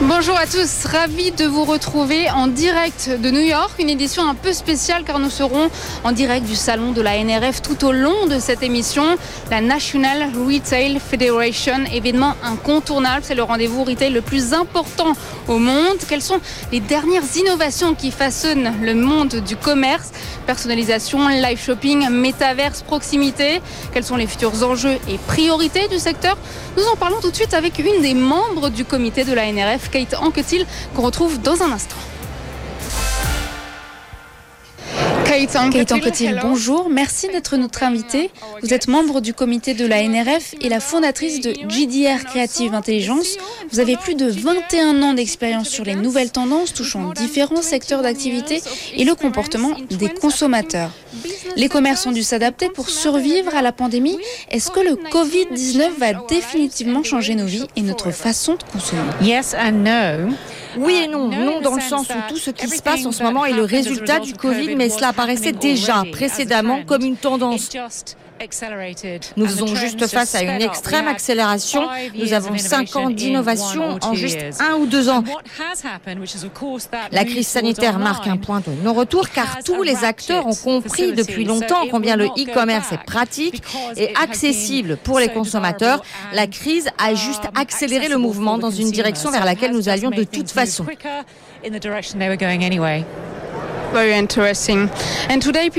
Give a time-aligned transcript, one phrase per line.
[0.00, 4.34] Bonjour à tous, ravi de vous retrouver en direct de New York, une édition un
[4.34, 5.70] peu spéciale car nous serons
[6.02, 9.04] en direct du salon de la NRF tout au long de cette émission,
[9.52, 15.12] la National Retail Federation, événement incontournable, c'est le rendez-vous retail le plus important
[15.46, 15.98] au monde.
[16.08, 16.40] Quelles sont
[16.72, 20.10] les dernières innovations qui façonnent le monde du commerce?
[20.46, 23.62] Personnalisation, live shopping, métaverse, proximité.
[23.92, 26.36] Quels sont les futurs enjeux et priorités du secteur?
[26.76, 29.83] Nous en parlons tout de suite avec une des membres du comité de la NRF,
[29.90, 31.96] Kate Anquetil, qu'on retrouve dans un instant.
[35.34, 36.88] Kate Anquetil, bonjour.
[36.88, 38.30] Merci d'être notre invitée.
[38.62, 43.36] Vous êtes membre du comité de la NRF et la fondatrice de GDR Creative Intelligence.
[43.72, 48.62] Vous avez plus de 21 ans d'expérience sur les nouvelles tendances touchant différents secteurs d'activité
[48.94, 50.92] et le comportement des consommateurs.
[51.56, 54.18] Les commerces ont dû s'adapter pour survivre à la pandémie.
[54.52, 59.02] Est-ce que le Covid-19 va définitivement changer nos vies et notre façon de consommer?
[59.20, 60.32] Yes and no.
[60.78, 61.28] Oui et non.
[61.28, 63.64] Non dans le sens où tout ce qui se passe en ce moment est le
[63.64, 67.70] résultat du Covid, mais cela apparaissait déjà précédemment comme une tendance.
[69.36, 71.88] Nous faisons juste face à une extrême accélération.
[72.14, 75.24] Nous avons cinq ans d'innovation en juste un ou deux ans.
[77.12, 81.44] La crise sanitaire marque un point de non-retour car tous les acteurs ont compris depuis
[81.44, 83.62] longtemps combien le e-commerce est pratique
[83.96, 86.02] et accessible pour les consommateurs.
[86.32, 90.24] La crise a juste accéléré le mouvement dans une direction vers laquelle nous allions de
[90.24, 90.84] toute façon.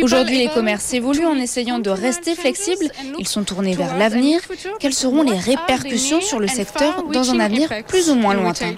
[0.01, 2.89] Aujourd'hui, les commerces évoluent en essayant de rester flexibles.
[3.19, 4.39] Ils sont tournés vers l'avenir.
[4.79, 8.75] Quelles seront les répercussions sur le secteur dans un avenir plus ou moins lointain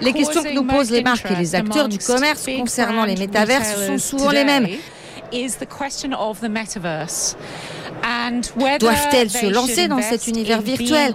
[0.00, 3.86] les questions que nous posent les marques et les acteurs du commerce concernant les métaverses
[3.86, 4.68] sont souvent les mêmes.
[8.78, 11.14] Doivent-elles se lancer dans cet univers virtuel?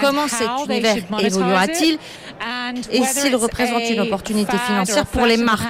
[0.00, 1.98] Comment cet univers évoluera-t-il?
[2.90, 5.66] Et s'il représente une opportunité financière pour les marques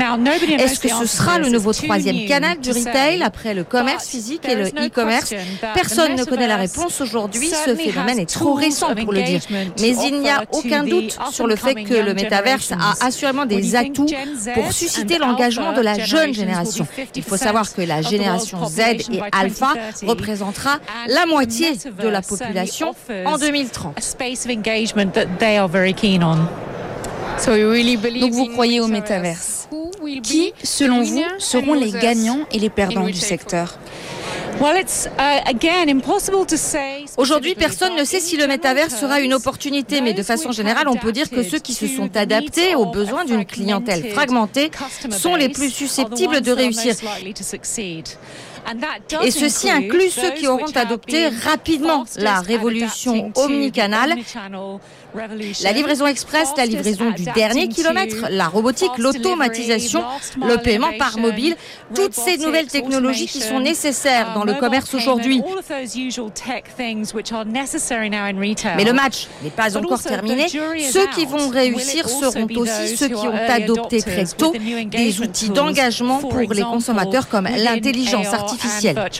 [0.00, 4.54] est-ce que ce sera le nouveau troisième canal du retail après le commerce physique et
[4.54, 5.34] le e-commerce
[5.74, 7.48] Personne ne connaît la réponse aujourd'hui.
[7.48, 9.40] Ce phénomène est trop récent pour le dire.
[9.80, 13.76] Mais il n'y a aucun doute sur le fait que le métaverse a assurément des
[13.76, 14.06] atouts
[14.54, 16.86] pour susciter l'engagement de la jeune génération.
[17.14, 19.74] Il faut savoir que la génération Z et Alpha
[20.06, 20.78] représentera
[21.08, 22.94] la moitié de la population
[23.24, 23.94] en 2030.
[28.20, 29.68] Donc vous croyez au métaverse
[30.22, 33.78] Qui, selon vous, seront les gagnants et les perdants du secteur
[37.16, 40.96] Aujourd'hui, personne ne sait si le métavers sera une opportunité, mais de façon générale, on
[40.96, 44.70] peut dire que ceux qui se sont adaptés aux besoins d'une clientèle fragmentée
[45.10, 46.94] sont les plus susceptibles de réussir.
[49.22, 54.16] Et ceci inclut ceux qui auront adopté rapidement la révolution omnicanale
[55.62, 60.02] la livraison express, la livraison du dernier kilomètre, la robotique, l'automatisation,
[60.36, 61.56] le paiement par mobile,
[61.94, 65.42] toutes ces nouvelles technologies qui sont nécessaires dans le commerce aujourd'hui.
[68.76, 70.46] Mais le match n'est pas encore terminé.
[70.48, 74.52] Ceux qui vont réussir seront aussi ceux qui ont adopté très tôt
[74.86, 79.10] des outils d'engagement pour les consommateurs comme l'intelligence artificielle.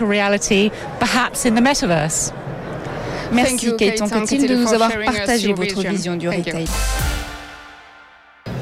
[3.33, 6.67] Merci Kate Anquetil de nous avoir partagé votre vision du retail.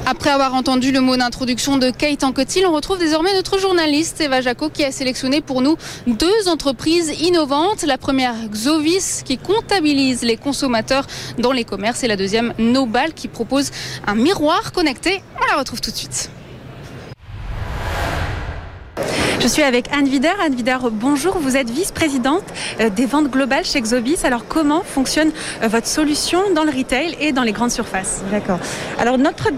[0.05, 4.41] Après avoir entendu le mot d'introduction de Kate Anquetil, on retrouve désormais notre journaliste Eva
[4.41, 7.83] Jaco qui a sélectionné pour nous deux entreprises innovantes.
[7.83, 11.05] La première, Xovis, qui comptabilise les consommateurs
[11.37, 13.69] dans les commerces, et la deuxième, Nobal, qui propose
[14.07, 15.21] un miroir connecté.
[15.39, 16.31] On la retrouve tout de suite.
[19.41, 20.33] Je suis avec Anne Vider.
[20.43, 21.37] Anne Vider, bonjour.
[21.37, 22.43] Vous êtes vice-présidente
[22.81, 24.17] euh, des ventes globales chez Xobis.
[24.25, 25.31] Alors, comment fonctionne
[25.63, 28.21] euh, votre solution dans le retail et dans les grandes surfaces?
[28.31, 28.59] D'accord.
[28.99, 29.49] Alors, notre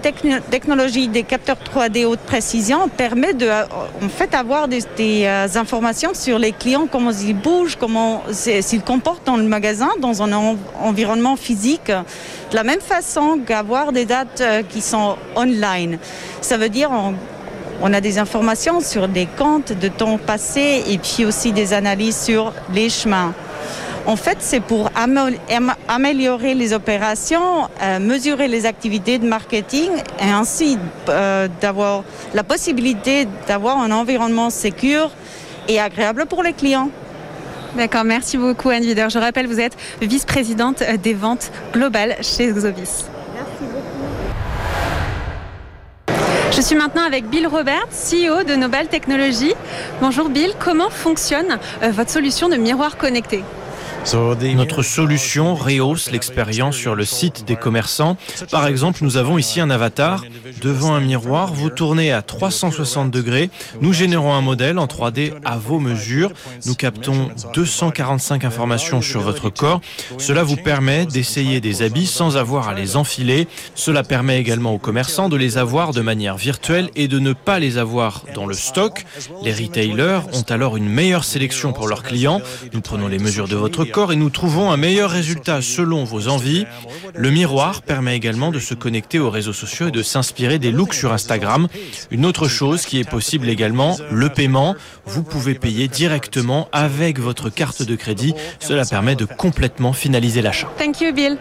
[0.50, 3.64] technologie des capteurs 3D haute précision permet de, euh,
[4.00, 4.82] en fait, avoir des,
[5.56, 10.56] informations sur les clients, comment ils bougent, comment s'ils comportent dans le magasin, dans un
[10.80, 15.98] environnement physique, de la même façon qu'avoir des dates qui sont online.
[16.40, 16.90] Ça veut dire,
[17.82, 22.16] on a des informations sur des comptes de temps passé et puis aussi des analyses
[22.16, 23.34] sur les chemins.
[24.06, 24.90] En fait, c'est pour
[25.88, 29.90] améliorer les opérations, euh, mesurer les activités de marketing
[30.20, 30.76] et ainsi
[31.08, 32.02] euh, d'avoir
[32.34, 35.10] la possibilité d'avoir un environnement sécur
[35.68, 36.90] et agréable pour les clients.
[37.76, 39.06] D'accord, merci beaucoup Anne Vider.
[39.08, 43.11] Je rappelle, vous êtes vice-présidente des ventes globales chez Xobis.
[46.62, 49.54] Je suis maintenant avec Bill Robert, CEO de Nobel Technologies.
[50.00, 53.42] Bonjour Bill, comment fonctionne euh, votre solution de miroir connecté?
[54.54, 58.16] Notre solution rehausse l'expérience sur le site des commerçants.
[58.50, 60.24] Par exemple, nous avons ici un avatar.
[60.60, 63.50] Devant un miroir, vous tournez à 360 degrés.
[63.80, 66.32] Nous générons un modèle en 3D à vos mesures.
[66.66, 69.80] Nous captons 245 informations sur votre corps.
[70.18, 73.46] Cela vous permet d'essayer des habits sans avoir à les enfiler.
[73.74, 77.58] Cela permet également aux commerçants de les avoir de manière virtuelle et de ne pas
[77.58, 79.04] les avoir dans le stock.
[79.42, 82.40] Les retailers ont alors une meilleure sélection pour leurs clients.
[82.72, 86.64] Nous prenons les mesures de votre et nous trouvons un meilleur résultat selon vos envies.
[87.14, 90.94] Le miroir permet également de se connecter aux réseaux sociaux et de s'inspirer des looks
[90.94, 91.68] sur Instagram.
[92.10, 94.74] Une autre chose qui est possible également, le paiement.
[95.04, 98.34] Vous pouvez payer directement avec votre carte de crédit.
[98.60, 100.70] Cela permet de complètement finaliser l'achat.
[100.78, 101.36] Thank you Bill.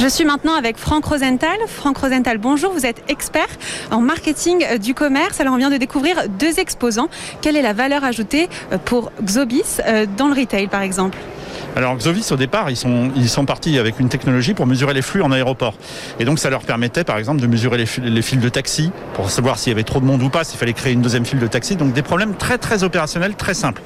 [0.00, 1.58] Je suis maintenant avec Franck Rosenthal.
[1.66, 3.48] Franck Rosenthal, bonjour, vous êtes expert
[3.90, 5.40] en marketing euh, du commerce.
[5.40, 7.08] Alors on vient de découvrir deux exposants.
[7.42, 11.18] Quelle est la valeur ajoutée euh, pour Xobis euh, dans le retail par exemple?
[11.76, 15.02] Alors Xovis au départ, ils sont, ils sont partis avec une technologie pour mesurer les
[15.02, 15.74] flux en aéroport.
[16.18, 19.58] Et donc ça leur permettait par exemple de mesurer les, fils de taxi pour savoir
[19.58, 21.46] s'il y avait trop de monde ou pas, s'il fallait créer une deuxième file de
[21.46, 21.76] taxi.
[21.76, 23.82] Donc des problèmes très très opérationnels, très simples,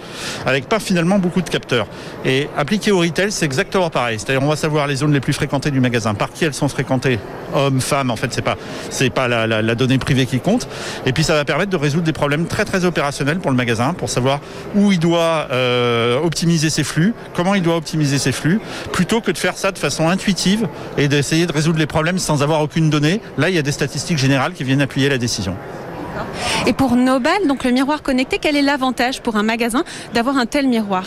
[0.46, 1.86] avec pas finalement beaucoup de capteurs.
[2.24, 4.18] Et appliqué au retail, c'est exactement pareil.
[4.18, 6.68] C'est-à-dire on va savoir les zones les plus fréquentées du magasin, par qui elles sont
[6.68, 7.18] fréquentées,
[7.54, 8.10] hommes, femmes.
[8.10, 8.56] En fait, c'est pas
[8.90, 10.68] c'est pas la, la, donnée privée qui compte.
[11.06, 13.94] Et puis ça va permettre de résoudre des problèmes très très opérationnels pour le magasin,
[13.94, 14.40] pour savoir
[14.74, 18.60] où il doit euh, optimiser ses flux, comment il doit optimiser ses flux,
[18.92, 22.42] plutôt que de faire ça de façon intuitive et d'essayer de résoudre les problèmes sans
[22.42, 23.20] avoir aucune donnée.
[23.38, 25.56] Là, il y a des statistiques générales qui viennent appuyer la décision.
[26.66, 29.82] Et pour Nobel, donc le miroir connecté, quel est l'avantage pour un magasin
[30.14, 31.04] d'avoir un tel miroir?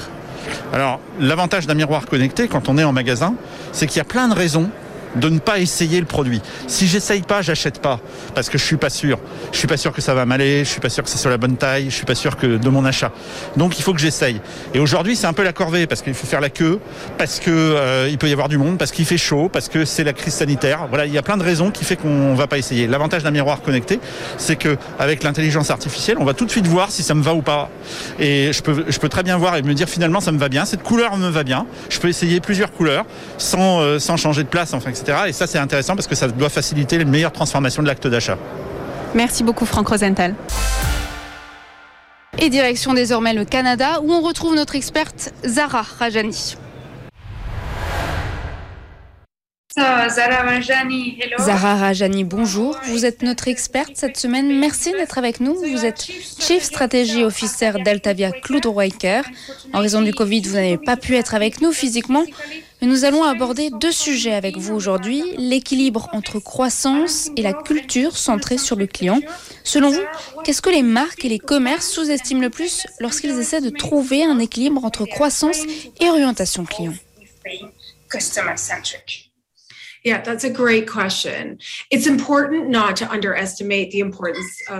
[0.73, 3.35] Alors, l'avantage d'un miroir connecté quand on est en magasin,
[3.71, 4.69] c'est qu'il y a plein de raisons
[5.15, 6.41] de ne pas essayer le produit.
[6.67, 7.99] Si j'essaye pas, j'achète pas
[8.33, 9.19] parce que je suis pas sûr.
[9.51, 11.29] Je suis pas sûr que ça va m'aller, je suis pas sûr que c'est sur
[11.29, 13.11] la bonne taille, je suis pas sûr que de mon achat.
[13.57, 14.41] Donc il faut que j'essaye.
[14.73, 16.79] Et aujourd'hui, c'est un peu la corvée parce qu'il faut faire la queue,
[17.17, 19.85] parce que euh, il peut y avoir du monde, parce qu'il fait chaud, parce que
[19.85, 20.87] c'est la crise sanitaire.
[20.89, 22.87] Voilà, il y a plein de raisons qui fait qu'on va pas essayer.
[22.87, 23.99] L'avantage d'un miroir connecté,
[24.37, 27.33] c'est que avec l'intelligence artificielle, on va tout de suite voir si ça me va
[27.33, 27.69] ou pas.
[28.19, 30.83] Et je peux très bien voir et me dire finalement ça me va bien, cette
[30.83, 31.65] couleur me va bien.
[31.89, 33.05] Je peux essayer plusieurs couleurs
[33.37, 35.04] sans euh, sans changer de place, enfin etc.
[35.27, 38.37] Et ça, c'est intéressant parce que ça doit faciliter les meilleures transformations de l'acte d'achat.
[39.13, 40.33] Merci beaucoup, Franck Rosenthal.
[42.37, 46.57] Et direction désormais le Canada où on retrouve notre experte Zara Rajani.
[51.39, 52.77] Zara Rajani, bonjour.
[52.85, 54.59] Vous êtes notre experte cette semaine.
[54.59, 55.55] Merci d'être avec nous.
[55.55, 56.01] Vous êtes
[56.39, 59.23] Chief Strategy Officer d'Altavia Cloudwaker.
[59.73, 62.23] En raison du Covid, vous n'avez pas pu être avec nous physiquement,
[62.81, 65.23] mais nous allons aborder deux sujets avec vous aujourd'hui.
[65.37, 69.19] L'équilibre entre croissance et la culture centrée sur le client.
[69.63, 70.03] Selon vous,
[70.43, 74.39] qu'est-ce que les marques et les commerces sous-estiment le plus lorsqu'ils essaient de trouver un
[74.39, 75.59] équilibre entre croissance
[75.99, 76.93] et orientation client?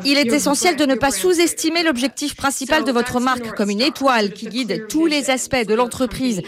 [0.06, 4.33] Il est essentiel de ne pas sous-estimer l'objectif principal de votre marque comme une étoile
[4.33, 6.42] qui guide tous les aspects de l'entreprise.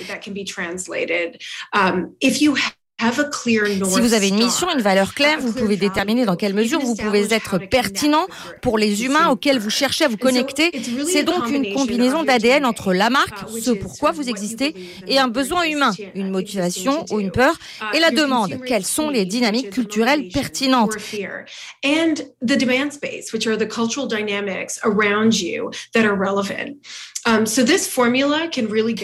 [3.86, 6.96] Si vous avez une mission, une valeur claire, vous pouvez déterminer dans quelle mesure vous
[6.96, 8.26] pouvez être pertinent
[8.64, 10.72] pour les humains auxquels vous cherchez à vous connecter.
[11.06, 14.74] C'est donc une combinaison d'ADN entre la marque, ce pourquoi vous existez,
[15.08, 17.60] et un besoin humain, une motivation ou une peur,
[17.94, 18.60] et la demande.
[18.66, 20.98] Quelles sont les dynamiques culturelles pertinentes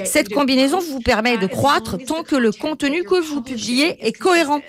[0.06, 4.62] Cette combinaison vous permet de croître tant que le contenu que vous publiez est cohérent.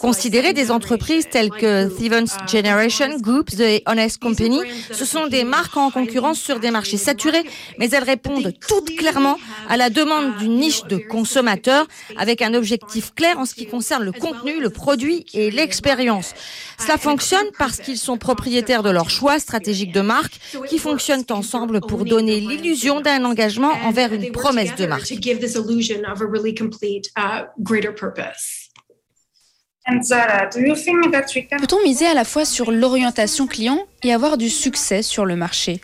[0.00, 4.60] Considérez des entreprises telles que Stevens uh, Generation Group, The Honest Company.
[4.90, 7.44] Ce sont des marques en concurrence sur des marchés saturés,
[7.78, 11.86] mais elles répondent toutes clairement à la demande d'une niche de consommateurs
[12.18, 16.34] avec un objectif clair en ce qui concerne le contenu, le produit et l'expérience.
[16.78, 21.80] Cela fonctionne parce qu'ils sont propriétaires de leur choix stratégique de marque qui fonctionnent ensemble
[21.80, 25.12] pour donner l'illusion d'un engagement envers une promesse de marque.
[31.58, 35.80] Peut-on miser à la fois sur l'orientation client et avoir du succès sur le marché?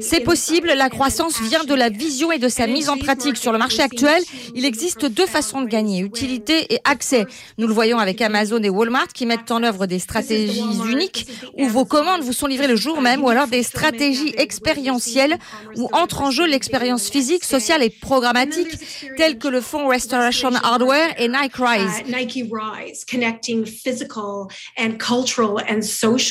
[0.00, 3.36] C'est possible, la croissance vient de la vision et de sa mise en pratique.
[3.36, 4.22] Sur le marché actuel,
[4.54, 7.26] il existe deux façons de gagner, utilité et accès.
[7.58, 11.26] Nous le voyons avec Amazon et Walmart qui mettent en œuvre des stratégies uniques
[11.58, 15.38] où vos commandes vous sont livrées le jour même ou alors des stratégies expérientielles
[15.76, 18.78] où entre en jeu l'expérience physique, sociale et programmatique
[19.16, 22.02] telles que le font Restoration Hardware et Nike Rise.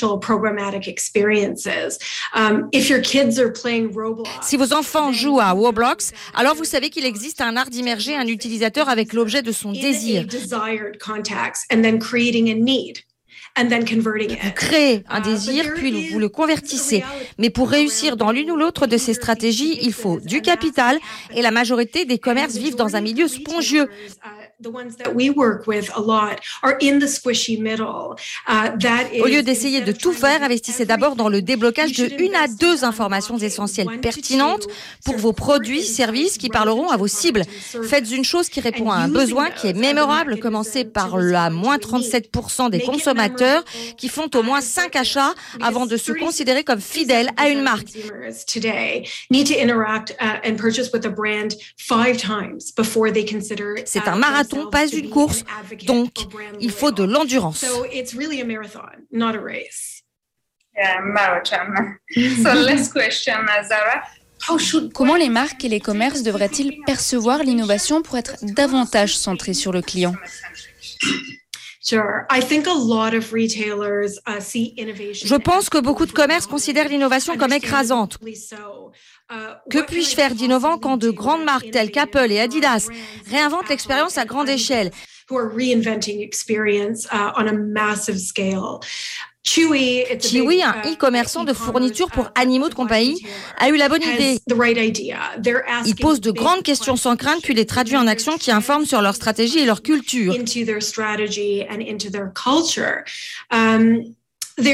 [0.06, 1.98] Social programmatic experiences.
[2.34, 6.64] Um, if your kids are playing Roblox, si vos enfants jouent à Roblox, alors vous
[6.64, 10.26] savez qu'il existe un art d'immerger un utilisateur avec l'objet de son désir.
[13.58, 17.04] Vous créez un uh, désir, puis vous le convertissez.
[17.38, 21.00] Mais pour réussir dans l'une ou l'autre de ces stratégies, il faut du capital
[21.34, 23.90] et la majorité des commerces vivent dans un milieu spongieux.
[28.48, 32.48] Uh, Au lieu d'essayer de tout faire, investissez d'abord dans le déblocage de une à
[32.48, 34.66] deux informations essentielles pertinentes
[35.04, 37.44] pour vos produits, services qui parleront à vos cibles.
[37.84, 40.40] Faites une chose qui répond à un besoin qui est mémorable.
[40.40, 43.66] Commencez par la moins 37% des consommateurs
[43.98, 47.90] qui font au moins 5 achats avant de se considérer comme fidèles à une marque.
[53.86, 55.44] C'est un marathon pas une course.
[55.86, 56.12] Donc,
[56.60, 57.66] il faut de l'endurance.
[64.94, 69.82] Comment les marques et les commerces devraient-ils percevoir l'innovation pour être davantage centrés sur le
[69.82, 70.14] client?
[71.88, 71.98] Je
[75.36, 78.18] pense que beaucoup de commerces considèrent l'innovation comme écrasante.
[79.32, 82.90] Uh, que puis-je faire d'innovant quand de grandes marques telles qu'Apple et Adidas
[83.28, 84.92] réinventent l'expérience à grande échelle?
[89.44, 90.04] Chewy,
[90.64, 93.26] un uh, e-commerçant de fournitures pour uh, animaux de compagnie,
[93.58, 94.40] a eu la bonne idée.
[95.86, 99.02] Il pose de grandes questions sans crainte puis les traduit en actions qui informent sur
[99.02, 100.36] leur stratégie et leur culture.
[104.58, 104.70] Il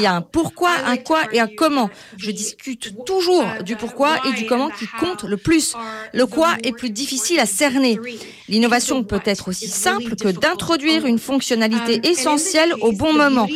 [0.00, 1.90] y a un pourquoi, un quoi et un comment.
[2.18, 5.74] Je discute toujours du pourquoi et du comment qui compte le plus.
[6.12, 7.98] Le quoi est plus difficile à cerner.
[8.48, 13.48] L'innovation peut être aussi simple que d'introduire une fonctionnalité um, essentielle au bon moment.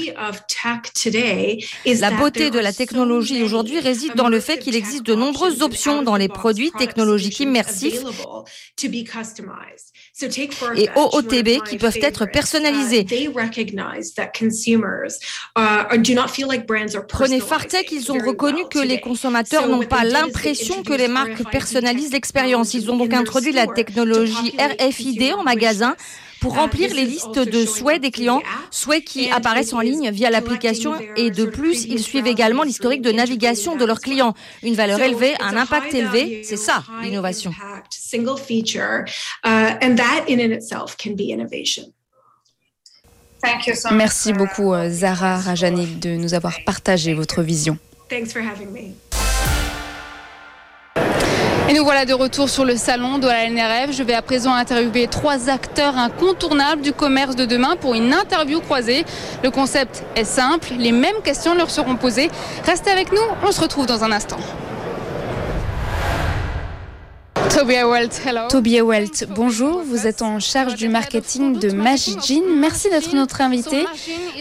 [1.86, 6.02] La beauté de la technologie aujourd'hui réside dans le fait qu'il existe de nombreuses options
[6.02, 8.02] dans les produits technologiques immersifs
[10.76, 13.06] et OOTB qui peuvent être personnalisés.
[17.08, 22.12] Prenez Fartech, ils ont reconnu que les consommateurs n'ont pas l'impression que les marques personnalisent
[22.12, 22.74] l'expérience.
[22.74, 25.96] Ils ont donc introduit la technologie RFID en magasin
[26.40, 30.94] pour remplir les listes de souhaits des clients, souhaits qui apparaissent en ligne via l'application
[31.16, 34.34] et de plus, ils suivent également l'historique de navigation de leurs clients.
[34.62, 37.52] Une valeur élevée, un impact élevé, c'est ça l'innovation.
[43.92, 47.78] Merci beaucoup euh, Zara Rajani de nous avoir partagé votre vision.
[51.70, 53.92] Et nous voilà de retour sur le salon de la NRF.
[53.92, 58.60] Je vais à présent interviewer trois acteurs incontournables du commerce de demain pour une interview
[58.60, 59.04] croisée.
[59.44, 62.28] Le concept est simple, les mêmes questions leur seront posées.
[62.64, 64.38] Restez avec nous, on se retrouve dans un instant.
[67.52, 69.82] Toby Welt, bonjour.
[69.84, 72.42] Vous êtes en charge du marketing de Magijin.
[72.56, 73.84] Merci d'être notre invité.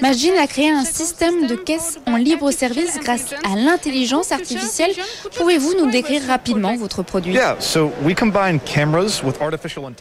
[0.01, 4.91] Magijin a créé un système de caisse en libre service grâce à l'intelligence artificielle.
[5.35, 7.35] Pouvez-vous nous décrire rapidement votre produit?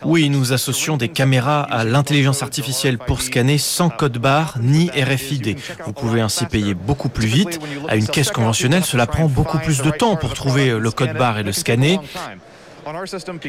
[0.04, 5.56] Oui, nous associons des caméras à l'intelligence artificielle pour scanner sans code barre ni RFID.
[5.86, 7.58] Vous pouvez ainsi payer beaucoup plus vite.
[7.88, 11.38] À une caisse conventionnelle, cela prend beaucoup plus de temps pour trouver le code barre
[11.38, 11.98] et le scanner.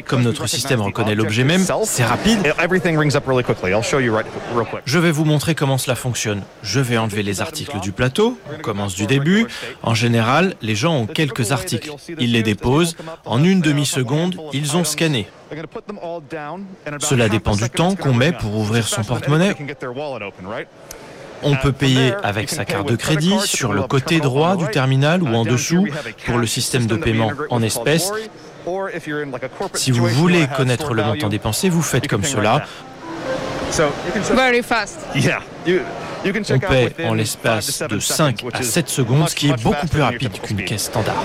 [0.06, 2.38] Comme notre système reconnaît l'objet même, c'est rapide.
[4.84, 6.42] Je vais vous montrer comment cela fonctionne.
[6.62, 8.38] Je vais enlever les articles du plateau.
[8.54, 9.46] On commence du début.
[9.82, 11.90] En général, les gens ont quelques articles.
[12.18, 12.96] Ils les déposent.
[13.24, 15.28] En une demi-seconde, ils ont scanné.
[17.00, 19.54] Cela dépend du temps qu'on met pour ouvrir son porte-monnaie.
[21.42, 25.28] On peut payer avec sa carte de crédit sur le côté droit du terminal ou
[25.28, 25.86] en dessous
[26.26, 28.12] pour le système de paiement en espèces.
[29.74, 32.64] Si vous voulez connaître le montant dépensé, vous faites comme cela.
[34.34, 34.98] Very fast.
[36.24, 40.32] On paie en l'espace de 5 à 7 secondes, ce qui est beaucoup plus rapide
[40.42, 41.22] qu'une caisse standard.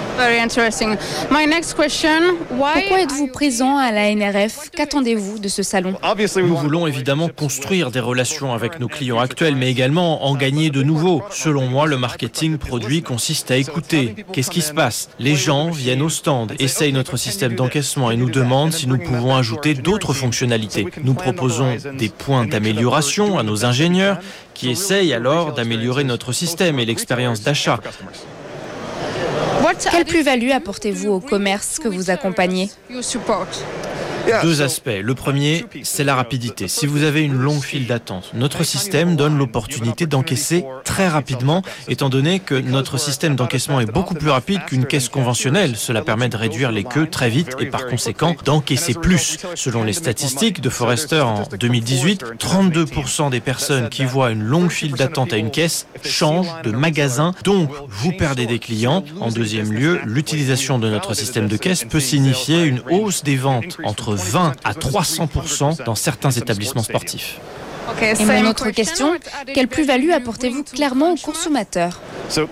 [2.49, 5.95] Pourquoi êtes-vous présent à la NRF Qu'attendez-vous de ce salon?
[6.37, 10.81] Nous voulons évidemment construire des relations avec nos clients actuels, mais également en gagner de
[10.81, 11.23] nouveaux.
[11.29, 14.15] Selon moi, le marketing produit consiste à écouter.
[14.31, 15.09] Qu'est-ce qui se passe?
[15.19, 19.35] Les gens viennent au stand, essayent notre système d'encaissement et nous demandent si nous pouvons
[19.35, 20.87] ajouter d'autres fonctionnalités.
[21.03, 24.19] Nous proposons des points d'amélioration à nos ingénieurs
[24.55, 27.79] qui essayent alors d'améliorer notre système et l'expérience d'achat.
[29.91, 32.69] Quelle plus-value apportez-vous au commerce que vous accompagnez?
[34.41, 34.89] Deux aspects.
[35.01, 36.67] Le premier, c'est la rapidité.
[36.67, 42.09] Si vous avez une longue file d'attente, notre système donne l'opportunité d'encaisser très rapidement, étant
[42.09, 45.75] donné que notre système d'encaissement est beaucoup plus rapide qu'une caisse conventionnelle.
[45.75, 49.37] Cela permet de réduire les queues très vite et par conséquent d'encaisser plus.
[49.55, 54.93] Selon les statistiques de Forrester en 2018, 32% des personnes qui voient une longue file
[54.93, 59.03] d'attente à une caisse changent de magasin, donc vous perdez des clients.
[59.19, 63.77] En deuxième lieu, l'utilisation de notre système de caisse peut signifier une hausse des ventes
[63.83, 67.39] entre 20 à 300% dans certains établissements sportifs.
[68.01, 69.13] Et mon autre question,
[69.53, 71.99] quelle plus-value apportez-vous clairement aux consommateurs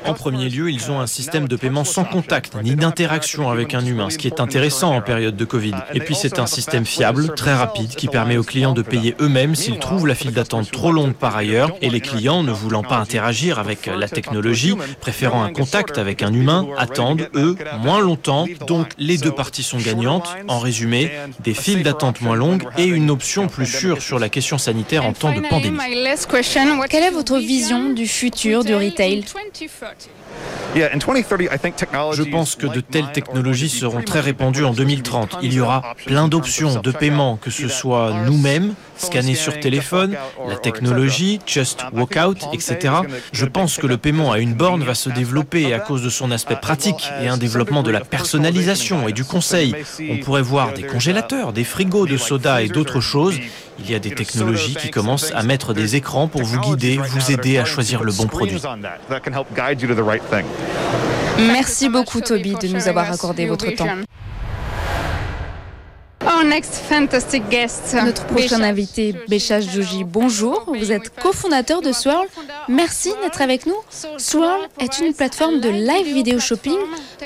[0.06, 3.86] en premier lieu, ils ont un système de paiement sans contact ni d'interaction avec un
[3.86, 5.74] humain, ce qui est intéressant en période de Covid.
[5.94, 9.56] Et puis c'est un système fiable, très rapide, qui permet aux clients de payer eux-mêmes
[9.56, 11.72] s'ils trouvent la file d'attente trop longue par ailleurs.
[11.82, 16.34] Et les clients, ne voulant pas interagir avec la technologie, préférant un contact avec un
[16.34, 18.46] humain, attendent, eux, moins longtemps.
[18.68, 20.30] Donc les deux parties sont gagnantes.
[20.48, 21.12] En résumé,
[21.44, 25.13] des files d'attente moins longues et une option plus sûre sur la question sanitaire en
[25.24, 25.80] temps de pandémie.
[26.89, 29.24] Quelle est votre vision du futur du retail?
[30.75, 35.38] je pense que de telles technologies seront très répandues en 2030.
[35.42, 40.16] Il y aura plein d'options de paiement, que ce soit nous-mêmes, scanner sur téléphone,
[40.48, 42.94] la technologie, Just Walk Out, etc.
[43.32, 46.32] Je pense que le paiement à une borne va se développer à cause de son
[46.32, 49.76] aspect pratique et un développement de la personnalisation et du conseil.
[50.10, 53.36] On pourrait voir des congélateurs, des frigos de soda et d'autres choses.
[53.80, 57.32] Il y a des technologies qui commencent à mettre des écrans pour vous guider, vous
[57.32, 58.62] aider à choisir le bon produit.
[61.38, 63.88] Merci beaucoup Toby de nous avoir accordé votre temps.
[68.06, 70.63] Notre prochain invité, Bécha Jouji, bonjour.
[70.68, 72.27] Vous êtes cofondateur de Swirl.
[72.70, 73.75] Merci d'être avec nous.
[74.18, 76.77] Swirl est une plateforme de live video shopping.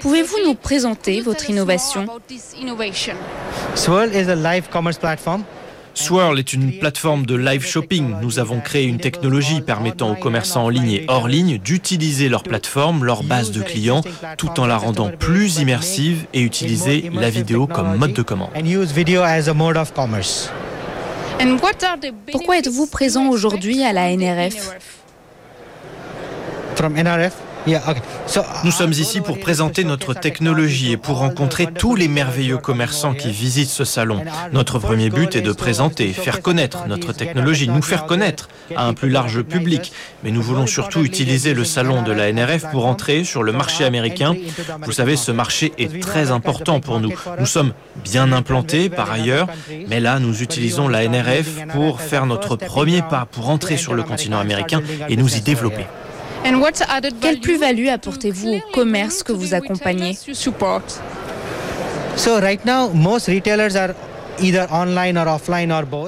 [0.01, 2.08] Pouvez-vous nous présenter votre innovation
[3.76, 5.43] Swirl is a live commerce platform
[5.98, 8.14] Swirl est une plateforme de live shopping.
[8.22, 12.44] Nous avons créé une technologie permettant aux commerçants en ligne et hors ligne d'utiliser leur
[12.44, 14.04] plateforme, leur base de clients,
[14.38, 18.52] tout en la rendant plus immersive et utiliser la vidéo comme mode de commande.
[22.32, 24.76] Pourquoi êtes-vous présent aujourd'hui à la NRF
[28.63, 33.32] nous sommes ici pour présenter notre technologie et pour rencontrer tous les merveilleux commerçants qui
[33.32, 34.23] visitent ce salon.
[34.53, 38.93] Notre premier but est de présenter, faire connaître notre technologie, nous faire connaître à un
[38.93, 39.91] plus large public.
[40.23, 43.84] Mais nous voulons surtout utiliser le salon de la NRF pour entrer sur le marché
[43.84, 44.34] américain.
[44.84, 47.13] Vous savez, ce marché est très important pour nous.
[47.39, 49.47] Nous sommes bien implantés par ailleurs,
[49.89, 54.03] mais là, nous utilisons la NRF pour faire notre premier pas pour entrer sur le
[54.03, 55.86] continent américain et nous y développer.
[57.22, 60.18] Quelle plus-value apportez-vous au commerce que vous accompagnez?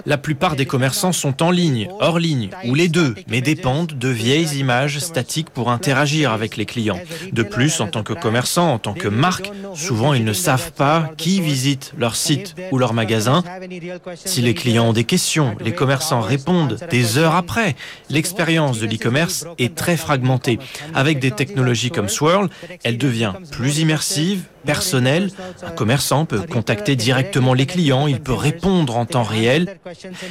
[0.05, 4.09] La plupart des commerçants sont en ligne, hors ligne, ou les deux, mais dépendent de
[4.09, 6.99] vieilles images statiques pour interagir avec les clients.
[7.31, 11.11] De plus, en tant que commerçant, en tant que marque, souvent ils ne savent pas
[11.17, 13.43] qui visite leur site ou leur magasin.
[14.15, 17.75] Si les clients ont des questions, les commerçants répondent des heures après.
[18.09, 20.59] L'expérience de l'e-commerce est très fragmentée.
[20.93, 22.49] Avec des technologies comme Swirl,
[22.83, 25.31] elle devient plus immersive, personnelle.
[25.65, 29.79] Un commerçant peut contacter directement les clients, peut répondre en temps réel,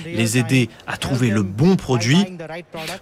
[0.07, 2.25] les aider à trouver le bon produit.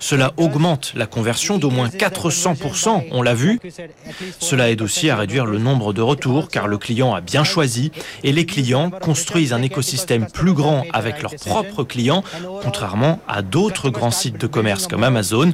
[0.01, 3.61] Cela augmente la conversion d'au moins 400%, on l'a vu.
[4.39, 7.93] Cela aide aussi à réduire le nombre de retours car le client a bien choisi
[8.25, 12.23] et les clients construisent un écosystème plus grand avec leurs propres clients,
[12.63, 15.53] contrairement à d'autres grands sites de commerce comme Amazon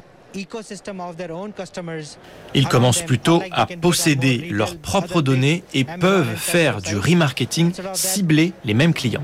[2.54, 8.74] ils commencent plutôt à posséder leurs propres données et peuvent faire du remarketing cibler les
[8.74, 9.22] mêmes clients.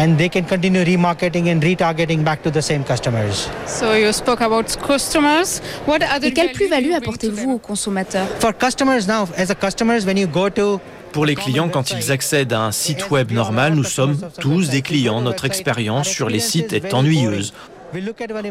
[0.00, 3.48] and they can continue remarketing and retargeting back to the same customers.
[3.66, 5.60] So you spoke about customers.
[5.86, 8.26] What other Et quelle plus-value apportez-vous aux consommateurs?
[8.40, 10.80] For customers now, as a customers, when you go to
[11.12, 14.80] pour les clients, quand ils accèdent à un site web normal, nous sommes tous des
[14.80, 15.20] clients.
[15.20, 17.52] Notre expérience sur les sites est ennuyeuse.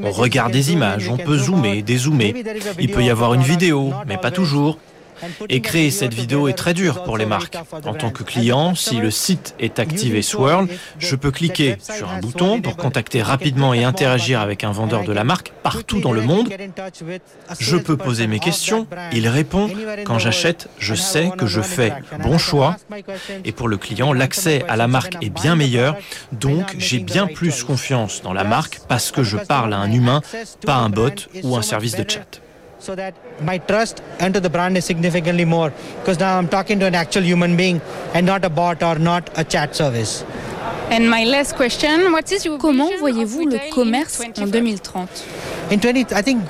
[0.04, 2.34] On regarde des images, on peut zoomer, dézoomer.
[2.80, 4.78] Il peut y avoir une vidéo, mais pas toujours.
[5.49, 7.58] Et créer cette vidéo est très dur pour les marques.
[7.86, 12.19] En tant que client, si le site est activé Swirl, je peux cliquer sur un
[12.19, 16.21] bouton pour contacter rapidement et interagir avec un vendeur de la marque partout dans le
[16.21, 16.49] monde.
[17.60, 19.69] Je peux poser mes questions, il répond.
[20.05, 22.75] Quand j'achète, je sais que je fais bon choix.
[23.45, 25.97] Et pour le client, l'accès à la marque est bien meilleur.
[26.32, 30.21] Donc, j'ai bien plus confiance dans la marque parce que je parle à un humain,
[30.65, 31.10] pas un bot
[31.43, 32.41] ou un service de chat.
[32.80, 33.13] So that
[33.44, 35.72] my trust into the brand is significantly more.
[36.00, 37.82] Because now I'm talking to an actual human being
[38.13, 40.24] and not a bot or not a chat service.
[40.89, 45.24] And my last question, what is your Comment voyez-vous le commerce en 2030
[45.72, 46.44] In 20 I think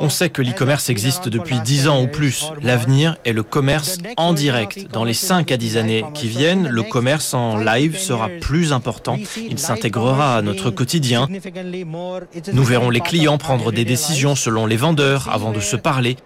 [0.00, 2.50] On sait que l'e-commerce existe depuis 10 ans ou plus.
[2.62, 4.90] L'avenir est le commerce en direct.
[4.92, 9.18] Dans les 5 à 10 années qui viennent, le commerce en live sera plus important.
[9.36, 11.28] Il s'intégrera à notre quotidien.
[12.52, 16.16] Nous verrons les clients prendre des décisions selon les vendeurs avant de se parler.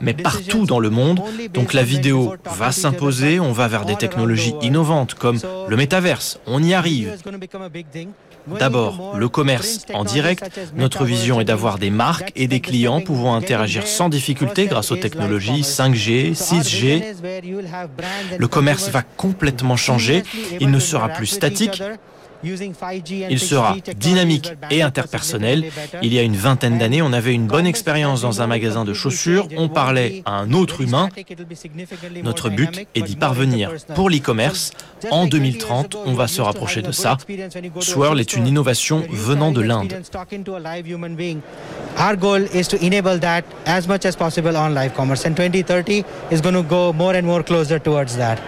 [0.00, 1.20] Mais partout dans le monde,
[1.52, 6.38] donc la vidéo va s'imposer, on va vers des technologies innovantes comme le métaverse.
[6.46, 7.16] On y arrive.
[8.58, 10.50] D'abord, le commerce en direct.
[10.74, 14.96] Notre vision est d'avoir des marques et des clients pouvant interagir sans difficulté grâce aux
[14.96, 17.14] technologies 5G, 6G.
[18.38, 20.22] Le commerce va complètement changer.
[20.60, 21.82] Il ne sera plus statique.
[22.44, 25.64] Il sera dynamique et interpersonnel.
[26.02, 28.94] Il y a une vingtaine d'années, on avait une bonne expérience dans un magasin de
[28.94, 29.48] chaussures.
[29.56, 31.08] On parlait à un autre humain.
[32.22, 33.72] Notre but est d'y parvenir.
[33.94, 34.72] Pour l'e-commerce,
[35.10, 37.16] en 2030, on va se rapprocher de ça.
[37.80, 39.94] Swirl est une innovation venant de l'Inde.
[41.98, 46.04] Our goal is to enable that as much as possible on live commerce, and 2030
[46.30, 48.38] is going to go more and more closer towards that.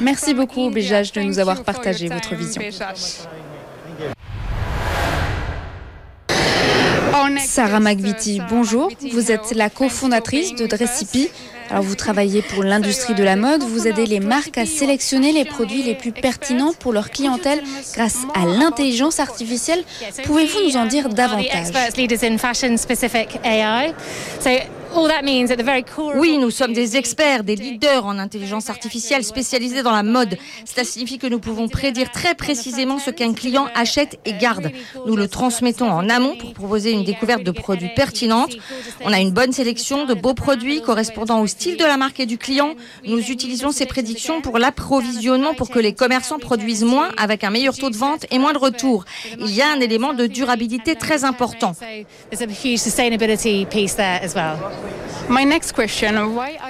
[0.00, 2.62] Merci beaucoup, Béjage, de nous avoir partagé votre vision.
[7.38, 8.90] Sarah Magviti, bonjour.
[9.12, 11.30] Vous êtes la cofondatrice de Dressipi.
[11.70, 15.44] Alors vous travaillez pour l'industrie de la mode, vous aidez les marques à sélectionner les
[15.44, 17.62] produits les plus pertinents pour leur clientèle
[17.94, 19.82] grâce à l'intelligence artificielle.
[20.24, 21.72] Pouvez-vous nous en dire davantage?
[26.16, 30.38] Oui, nous sommes des experts, des leaders en intelligence artificielle spécialisés dans la mode.
[30.64, 34.70] Cela signifie que nous pouvons prédire très précisément ce qu'un client achète et garde.
[35.06, 38.56] Nous le transmettons en amont pour proposer une découverte de produits pertinente.
[39.02, 42.26] On a une bonne sélection de beaux produits correspondant au style de la marque et
[42.26, 42.74] du client.
[43.04, 47.76] Nous utilisons ces prédictions pour l'approvisionnement pour que les commerçants produisent moins avec un meilleur
[47.76, 49.04] taux de vente et moins de retours.
[49.40, 51.74] Il y a un élément de durabilité très important.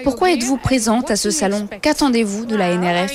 [0.04, 1.68] Pourquoi êtes-vous présente à ce salon?
[1.82, 3.12] Qu'attendez-vous de la NRF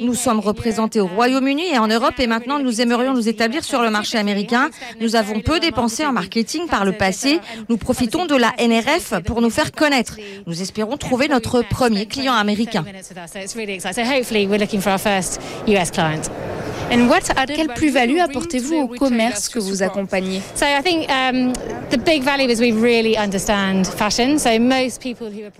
[0.00, 3.82] Nous sommes représentés au Royaume-Uni et en Europe et maintenant nous aimerions nous établir sur
[3.82, 4.70] le marché américain.
[5.00, 7.40] Nous avons peu dépensé en marketing par le passé.
[7.68, 10.16] Nous profitons de la NRF pour nous faire connaître.
[10.46, 12.84] Nous espérons trouver notre premier client américain.
[16.88, 20.40] Quelle plus-value apportez-vous au commerce que vous accompagnez?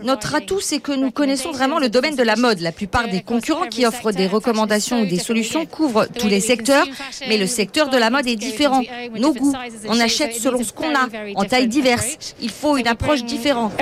[0.03, 2.61] Notre atout, c'est que nous connaissons vraiment le domaine de la mode.
[2.61, 6.87] La plupart des concurrents qui offrent des recommandations ou des solutions couvrent tous les secteurs,
[7.29, 8.83] mais le secteur de la mode est différent.
[9.19, 9.55] Nos goûts,
[9.88, 12.35] on achète selon ce qu'on a, en tailles diverses.
[12.41, 13.73] Il faut une approche différente.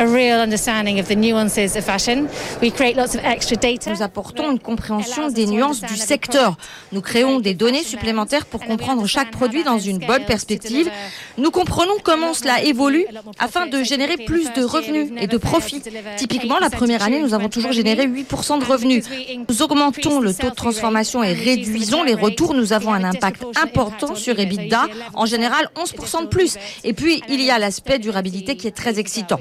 [3.87, 6.57] Nous apportons une compréhension des nuances du secteur.
[6.93, 10.91] Nous créons des données supplémentaires pour comprendre chaque produit dans une bonne perspective.
[11.39, 13.07] Nous comprenons comment cela évolue
[13.39, 15.83] afin de générer plus de revenus et de profits.
[16.17, 19.05] Typiquement, la première année, nous avons toujours généré 8% de revenus.
[19.49, 22.55] Nous augmentons le taux de transformation et réduisons les retours.
[22.55, 26.57] Nous avons un impact important sur EBITDA, en général 11% de plus.
[26.85, 29.41] Et puis, il y a l'aspect durabilité qui est très excitant.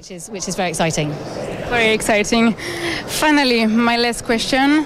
[1.69, 2.53] Very exciting.
[3.07, 4.85] Finally, my last question.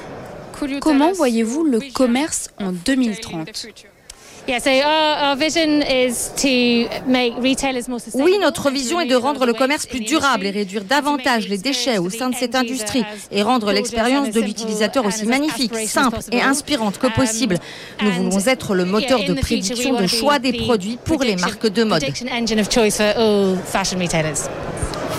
[0.81, 3.67] Comment voyez-vous le commerce en 2030
[8.15, 11.97] oui, notre vision est de rendre le commerce plus durable et réduire davantage les déchets
[11.97, 16.97] au sein de cette industrie et rendre l'expérience de l'utilisateur aussi magnifique, simple et inspirante
[16.97, 17.57] que possible.
[18.01, 21.83] Nous voulons être le moteur de prédiction de choix des produits pour les marques de
[21.83, 22.03] mode.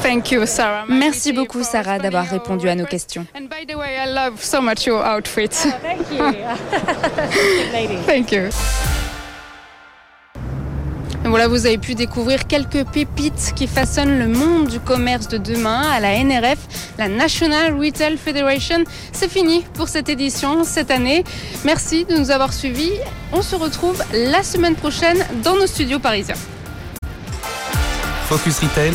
[0.02, 0.84] Thank you, Sarah.
[0.88, 3.26] Merci beaucoup, Sarah, d'avoir répondu à nos questions.
[3.36, 5.50] And by the way, I love so much your outfit.
[5.82, 6.24] Thank you.
[8.06, 8.48] thank you.
[11.24, 15.82] Voilà, vous avez pu découvrir quelques pépites qui façonnent le monde du commerce de demain
[15.82, 16.58] à la NRF,
[16.98, 18.84] la National Retail Federation.
[19.12, 21.24] C'est fini pour cette édition cette année.
[21.64, 22.92] Merci de nous avoir suivis.
[23.32, 26.36] On se retrouve la semaine prochaine dans nos studios parisiens.
[28.28, 28.94] Focus Retail,